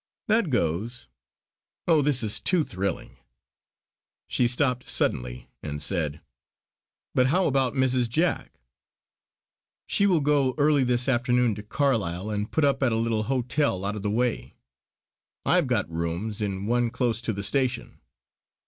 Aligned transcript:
"That 0.27 0.49
goes! 0.49 1.07
Oh 1.87 2.01
this 2.01 2.23
is 2.23 2.39
too 2.39 2.63
thrilling;" 2.63 3.17
she 4.27 4.47
stopped 4.47 4.89
suddenly 4.89 5.47
and 5.61 5.79
said: 5.79 6.21
"But 7.13 7.27
how 7.27 7.45
about 7.45 7.75
Mrs. 7.75 8.09
Jack?" 8.09 8.51
"She 9.85 10.07
will 10.07 10.19
go 10.21 10.55
early 10.57 10.83
this 10.83 11.07
afternoon 11.07 11.53
to 11.53 11.61
Carlisle 11.61 12.31
and 12.31 12.51
put 12.51 12.65
up 12.65 12.81
at 12.81 12.91
a 12.91 12.95
little 12.97 13.21
hotel 13.29 13.85
out 13.85 13.95
of 13.95 14.01
the 14.01 14.09
way. 14.09 14.55
I 15.45 15.57
have 15.57 15.67
got 15.67 15.87
rooms 15.87 16.41
in 16.41 16.65
one 16.65 16.89
close 16.89 17.21
to 17.21 17.31
the 17.31 17.43
station. 17.43 17.99